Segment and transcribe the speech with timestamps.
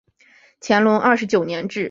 [0.59, 1.79] 乾隆二十九年置。